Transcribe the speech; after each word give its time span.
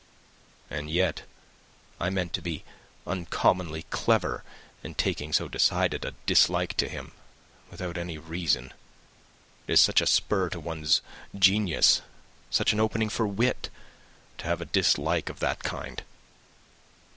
"And 0.67 0.89
yet 0.89 1.27
I 1.99 2.09
meant 2.09 2.33
to 2.33 2.41
be 2.41 2.63
uncommonly 3.05 3.83
clever 3.91 4.43
in 4.81 4.95
taking 4.95 5.31
so 5.31 5.47
decided 5.47 6.03
a 6.03 6.15
dislike 6.25 6.75
to 6.77 6.89
him, 6.89 7.11
without 7.69 7.99
any 7.99 8.17
reason. 8.17 8.73
It 9.67 9.73
is 9.73 9.79
such 9.79 10.01
a 10.01 10.07
spur 10.07 10.49
to 10.49 10.59
one's 10.59 11.03
genius, 11.37 12.01
such 12.49 12.73
an 12.73 12.79
opening 12.79 13.09
for 13.09 13.27
wit, 13.27 13.69
to 14.39 14.45
have 14.45 14.59
a 14.59 14.65
dislike 14.65 15.29
of 15.29 15.37
that 15.41 15.61
kind. 15.61 16.01